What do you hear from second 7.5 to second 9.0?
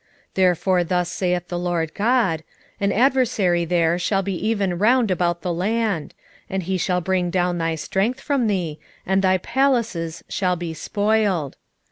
thy strength from thee,